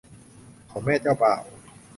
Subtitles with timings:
[0.71, 1.41] ของแม่เจ้าบ่าว